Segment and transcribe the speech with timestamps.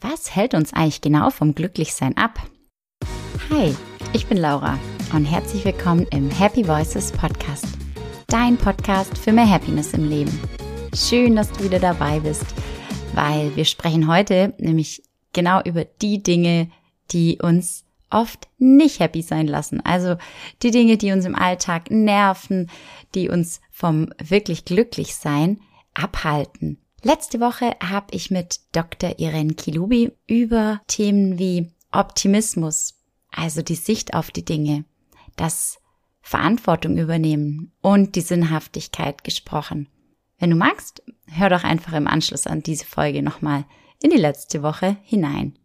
[0.00, 2.38] Was hält uns eigentlich genau vom Glücklichsein ab?
[3.48, 3.74] Hi,
[4.12, 4.78] ich bin Laura
[5.14, 7.66] und herzlich willkommen im Happy Voices Podcast.
[8.26, 10.38] Dein Podcast für mehr Happiness im Leben.
[10.94, 12.44] Schön, dass du wieder dabei bist,
[13.14, 16.70] weil wir sprechen heute nämlich genau über die Dinge,
[17.10, 19.80] die uns oft nicht happy sein lassen.
[19.80, 20.16] Also
[20.62, 22.70] die Dinge, die uns im Alltag nerven,
[23.14, 25.58] die uns vom wirklich glücklich sein
[25.94, 26.82] abhalten.
[27.06, 29.20] Letzte Woche habe ich mit Dr.
[29.20, 32.94] Irene Kilubi über Themen wie Optimismus,
[33.30, 34.84] also die Sicht auf die Dinge,
[35.36, 35.78] das
[36.20, 39.88] Verantwortung übernehmen und die Sinnhaftigkeit gesprochen.
[40.40, 43.66] Wenn du magst, hör doch einfach im Anschluss an diese Folge nochmal
[44.02, 45.56] in die letzte Woche hinein.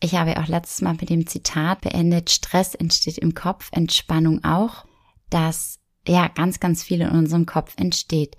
[0.00, 4.86] Ich habe auch letztes Mal mit dem Zitat beendet, Stress entsteht im Kopf, Entspannung auch,
[5.28, 8.36] dass ja ganz, ganz viel in unserem Kopf entsteht.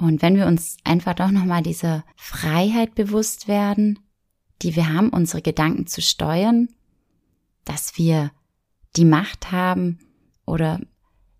[0.00, 3.98] Und wenn wir uns einfach doch nochmal dieser Freiheit bewusst werden,
[4.62, 6.68] die wir haben, unsere Gedanken zu steuern,
[7.64, 8.30] dass wir
[8.96, 9.98] die Macht haben
[10.46, 10.80] oder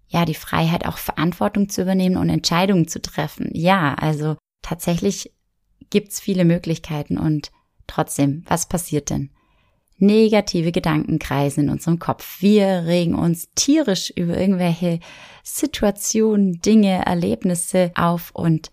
[0.08, 3.50] ja, die Freiheit auch Verantwortung zu übernehmen und Entscheidungen zu treffen.
[3.54, 5.32] Ja, also tatsächlich
[5.88, 7.50] gibt's viele Möglichkeiten und
[7.86, 9.30] trotzdem, was passiert denn?
[10.00, 12.40] Negative Gedanken kreisen in unserem Kopf.
[12.40, 15.00] Wir regen uns tierisch über irgendwelche
[15.44, 18.70] Situationen, Dinge, Erlebnisse auf und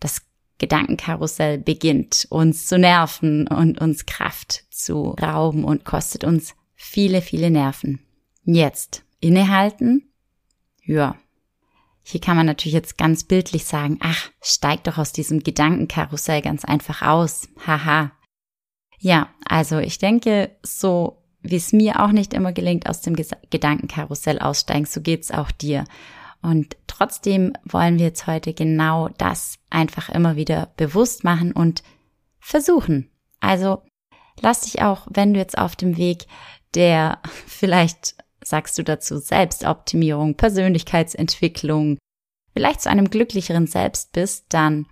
[0.00, 0.22] das
[0.58, 7.50] Gedankenkarussell beginnt uns zu nerven und uns Kraft zu rauben und kostet uns viele, viele
[7.50, 8.00] Nerven.
[8.44, 10.12] Jetzt innehalten.
[10.84, 11.16] Ja.
[12.04, 16.64] Hier kann man natürlich jetzt ganz bildlich sagen, ach, steig doch aus diesem Gedankenkarussell ganz
[16.64, 17.48] einfach aus.
[17.66, 18.12] Haha.
[19.02, 23.16] Ja, also ich denke, so wie es mir auch nicht immer gelingt, aus dem
[23.50, 25.84] Gedankenkarussell aussteigen, so geht's auch dir.
[26.40, 31.82] Und trotzdem wollen wir jetzt heute genau das einfach immer wieder bewusst machen und
[32.38, 33.10] versuchen.
[33.40, 33.82] Also
[34.40, 36.26] lass dich auch, wenn du jetzt auf dem Weg
[36.74, 41.98] der vielleicht sagst du dazu Selbstoptimierung, Persönlichkeitsentwicklung,
[42.54, 44.86] vielleicht zu einem glücklicheren Selbst bist, dann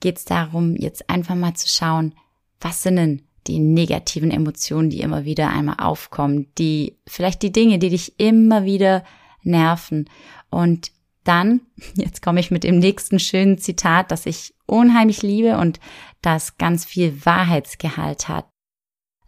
[0.00, 2.12] geht's darum, jetzt einfach mal zu schauen,
[2.60, 7.78] was sind denn die negativen Emotionen, die immer wieder einmal aufkommen, die vielleicht die Dinge,
[7.78, 9.04] die dich immer wieder
[9.42, 10.08] nerven.
[10.50, 10.92] Und
[11.24, 11.60] dann,
[11.94, 15.80] jetzt komme ich mit dem nächsten schönen Zitat, das ich unheimlich liebe und
[16.22, 18.48] das ganz viel Wahrheitsgehalt hat.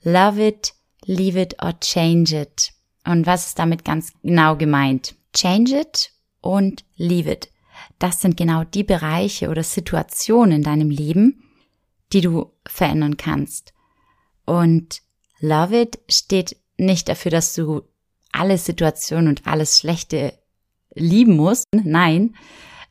[0.03, 0.75] Love it,
[1.05, 2.73] leave it or change it.
[3.05, 5.15] Und was ist damit ganz genau gemeint?
[5.33, 7.51] Change it und leave it.
[7.99, 11.43] Das sind genau die Bereiche oder Situationen in deinem Leben,
[12.13, 13.73] die du verändern kannst.
[14.49, 15.03] Und
[15.41, 17.83] Love It steht nicht dafür, dass du
[18.33, 20.33] alle Situationen und alles Schlechte
[20.95, 21.67] lieben musst.
[21.75, 22.35] Nein,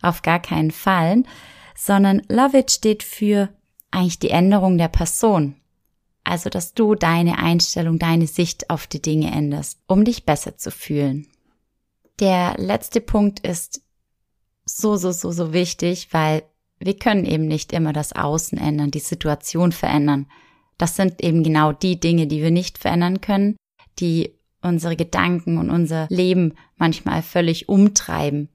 [0.04, 1.24] auf gar keinen Fall.
[1.76, 3.50] Sondern Love It steht für
[3.90, 5.56] eigentlich die Änderung der Person.
[6.24, 10.70] Also, dass du deine Einstellung, deine Sicht auf die Dinge änderst, um dich besser zu
[10.70, 11.26] fühlen.
[12.20, 13.82] Der letzte Punkt ist
[14.64, 16.44] so, so, so, so wichtig, weil
[16.78, 20.28] wir können eben nicht immer das Außen ändern, die Situation verändern.
[20.78, 23.58] Das sind eben genau die Dinge, die wir nicht verändern können,
[24.00, 28.50] die unsere Gedanken und unser Leben manchmal völlig umtreiben.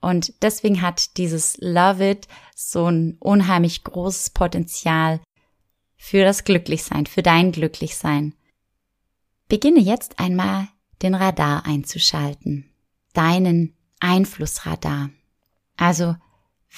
[0.00, 5.20] Und deswegen hat dieses Love It so ein unheimlich großes Potenzial
[5.96, 8.34] für das Glücklichsein, für dein Glücklichsein.
[9.48, 10.68] Beginne jetzt einmal
[11.02, 12.70] den Radar einzuschalten,
[13.12, 15.10] deinen Einflussradar.
[15.76, 16.16] Also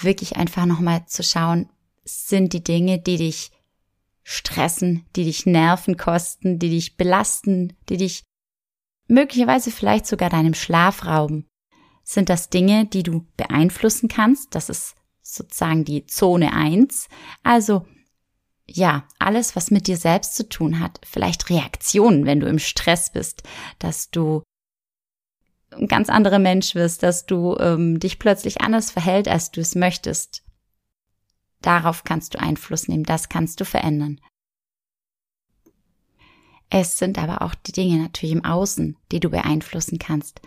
[0.01, 1.69] wirklich einfach nochmal zu schauen,
[2.05, 3.53] sind die Dinge, die dich
[4.31, 8.25] stressen, die dich Nerven kosten, die dich belasten, die dich
[9.07, 11.47] möglicherweise vielleicht sogar deinem Schlaf rauben.
[12.05, 14.55] Sind das Dinge, die du beeinflussen kannst?
[14.55, 17.09] Das ist sozusagen die Zone eins.
[17.43, 17.87] Also
[18.67, 21.01] ja, alles, was mit dir selbst zu tun hat.
[21.11, 23.45] Vielleicht Reaktionen, wenn du im Stress bist,
[23.79, 24.43] dass du
[25.71, 29.75] ein ganz anderer Mensch wirst, dass du ähm, dich plötzlich anders verhält, als du es
[29.75, 30.43] möchtest.
[31.61, 34.21] Darauf kannst du Einfluss nehmen, das kannst du verändern.
[36.71, 40.41] Es sind aber auch die Dinge natürlich im Außen, die du beeinflussen kannst.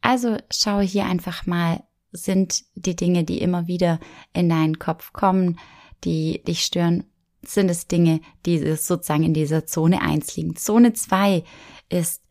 [0.00, 4.00] Also schaue hier einfach mal, sind die Dinge, die immer wieder
[4.32, 5.58] in deinen Kopf kommen,
[6.04, 7.04] die dich stören,
[7.42, 10.56] sind es Dinge, die sozusagen in dieser Zone 1 liegen.
[10.56, 11.44] Zone 2
[11.88, 12.22] ist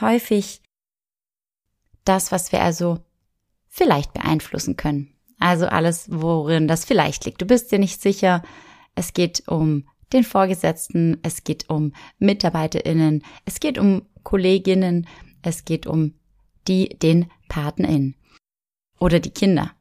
[0.00, 0.62] häufig
[2.04, 2.98] das, was wir also
[3.68, 5.14] vielleicht beeinflussen können.
[5.42, 7.42] Also alles, worin das vielleicht liegt.
[7.42, 8.44] Du bist dir nicht sicher.
[8.94, 15.08] Es geht um den Vorgesetzten, es geht um MitarbeiterInnen, es geht um Kolleginnen,
[15.42, 16.14] es geht um
[16.68, 18.14] die, den PartnerInnen
[19.00, 19.72] oder die Kinder.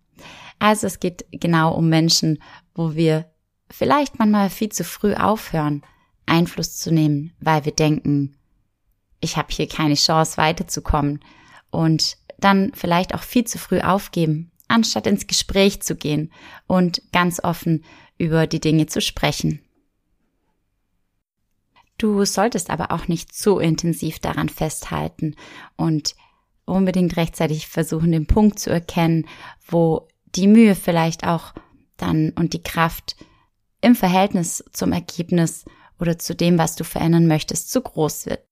[0.57, 2.41] Also es geht genau um Menschen,
[2.73, 3.29] wo wir
[3.69, 5.83] vielleicht manchmal viel zu früh aufhören,
[6.25, 8.35] Einfluss zu nehmen, weil wir denken,
[9.19, 11.19] ich habe hier keine Chance weiterzukommen
[11.69, 16.31] und dann vielleicht auch viel zu früh aufgeben, anstatt ins Gespräch zu gehen
[16.67, 17.83] und ganz offen
[18.17, 19.61] über die Dinge zu sprechen.
[21.97, 25.35] Du solltest aber auch nicht zu intensiv daran festhalten
[25.75, 26.15] und
[26.65, 29.27] unbedingt rechtzeitig versuchen, den Punkt zu erkennen,
[29.67, 31.53] wo die Mühe vielleicht auch
[31.97, 33.15] dann und die Kraft
[33.81, 35.65] im Verhältnis zum Ergebnis
[35.99, 38.43] oder zu dem, was du verändern möchtest, zu groß wird.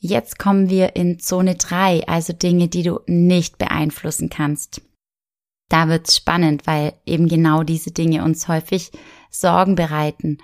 [0.00, 4.80] Jetzt kommen wir in Zone 3, also Dinge, die du nicht beeinflussen kannst.
[5.68, 8.90] Da wird's spannend, weil eben genau diese Dinge uns häufig
[9.30, 10.38] Sorgen bereiten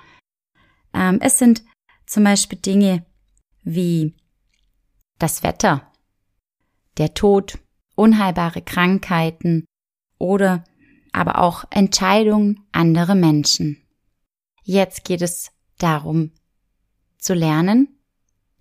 [0.94, 1.62] ähm, es sind
[2.06, 3.04] zum Beispiel Dinge
[3.62, 4.14] wie
[5.18, 5.92] das Wetter,
[6.96, 7.58] der Tod,
[7.96, 9.66] unheilbare Krankheiten
[10.18, 10.64] oder
[11.12, 13.82] aber auch Entscheidungen anderer Menschen.
[14.62, 16.32] Jetzt geht es darum,
[17.18, 17.93] zu lernen,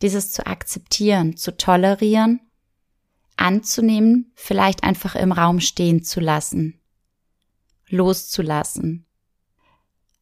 [0.03, 2.41] dieses zu akzeptieren, zu tolerieren,
[3.37, 6.79] anzunehmen, vielleicht einfach im Raum stehen zu lassen,
[7.87, 9.05] loszulassen.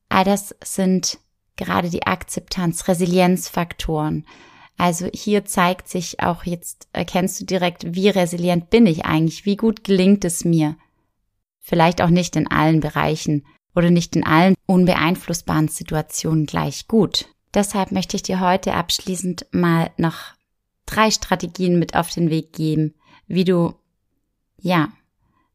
[0.08, 1.20] All das sind
[1.56, 4.26] gerade die Akzeptanz, Resilienzfaktoren.
[4.78, 9.56] Also hier zeigt sich auch jetzt, erkennst du direkt, wie resilient bin ich eigentlich, wie
[9.56, 10.78] gut gelingt es mir.
[11.60, 13.46] Vielleicht auch nicht in allen Bereichen
[13.76, 17.28] oder nicht in allen unbeeinflussbaren Situationen gleich gut.
[17.54, 20.34] Deshalb möchte ich dir heute abschließend mal noch
[20.86, 22.96] drei Strategien mit auf den Weg geben,
[23.28, 23.74] wie du,
[24.58, 24.92] ja,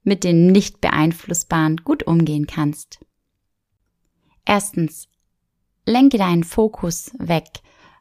[0.02, 3.00] mit den nicht beeinflussbaren gut umgehen kannst.
[4.44, 5.08] Erstens,
[5.84, 7.48] lenke deinen Fokus weg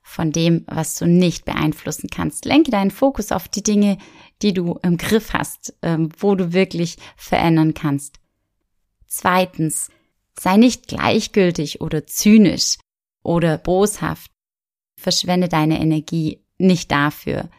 [0.04, 2.46] von dem, was du nicht beeinflussen kannst.
[2.46, 3.98] Lenke deinen Fokus auf die Dinge,
[4.42, 8.20] die du im Griff hast, ähm, wo du wirklich verändern kannst.
[9.08, 9.90] Zweitens,
[10.40, 12.78] sei nicht gleichgültig oder zynisch
[13.26, 14.32] oder boshaft.
[14.98, 17.50] Verschwende deine Energie nicht dafür.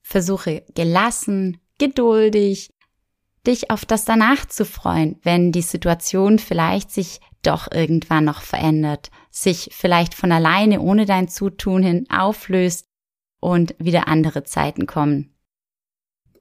[0.00, 2.72] Versuche gelassen, geduldig,
[3.46, 9.10] dich auf das danach zu freuen, wenn die Situation vielleicht sich doch irgendwann noch verändert,
[9.30, 12.86] sich vielleicht von alleine ohne dein Zutun hin auflöst
[13.40, 15.34] und wieder andere Zeiten kommen.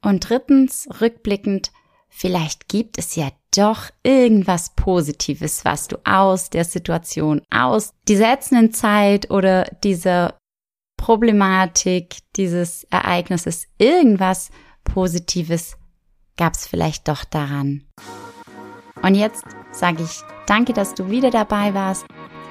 [0.03, 1.71] Und drittens, rückblickend,
[2.07, 8.73] vielleicht gibt es ja doch irgendwas Positives, was du aus der Situation, aus dieser ätzenden
[8.73, 10.37] Zeit oder dieser
[10.97, 14.51] Problematik, dieses Ereignisses, irgendwas
[14.83, 15.77] Positives
[16.37, 17.83] gab es vielleicht doch daran.
[19.01, 22.05] Und jetzt sage ich danke, dass du wieder dabei warst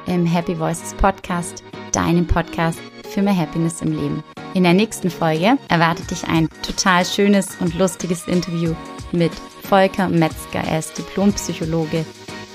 [0.07, 1.63] im Happy Voices Podcast,
[1.93, 4.25] deinem Podcast für mehr Happiness im Leben.
[4.55, 8.75] In der nächsten Folge erwartet dich ein total schönes und lustiges Interview
[9.13, 9.33] mit
[9.71, 10.65] Volker Metzger.
[10.69, 12.05] Er ist Diplompsychologe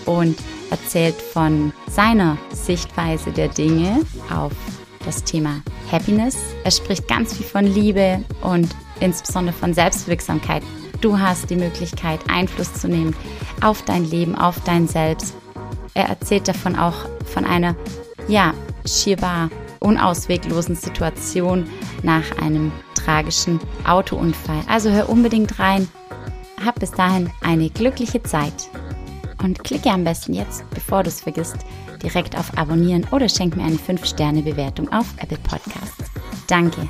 [0.05, 0.37] und
[0.69, 4.51] erzählt von seiner Sichtweise der Dinge auf
[5.05, 6.35] das Thema Happiness.
[6.65, 10.61] Er spricht ganz viel von Liebe und insbesondere von Selbstwirksamkeit
[11.01, 13.15] Du hast die Möglichkeit, Einfluss zu nehmen
[13.61, 15.35] auf dein Leben, auf dein Selbst.
[15.93, 17.75] Er erzählt davon auch von einer,
[18.27, 18.53] ja,
[18.85, 21.69] schierbar unausweglosen Situation
[22.03, 24.61] nach einem tragischen Autounfall.
[24.67, 25.87] Also hör unbedingt rein.
[26.65, 28.69] Hab bis dahin eine glückliche Zeit.
[29.43, 31.57] Und klicke am besten jetzt, bevor du es vergisst,
[32.01, 36.11] direkt auf Abonnieren oder schenk mir eine 5-Sterne-Bewertung auf Apple Podcasts.
[36.47, 36.89] Danke.